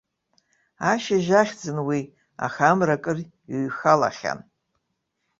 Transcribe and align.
Ашьыжь 0.91 1.31
ахьӡын 1.41 1.77
уи, 1.87 2.01
аха 2.45 2.63
амра 2.71 2.95
акыр 2.97 3.17
иҩхалахьан. 3.53 4.39